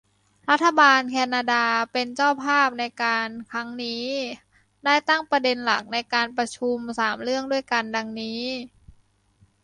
[0.49, 4.05] รัฐบาลแคนนาดาเป็นเจ้าภาพในการครั้งนี้
[4.85, 8.39] ได้ตั้งประเด็นหลักในการประชุม สาม เรื่องด้วยกัน ดังนี้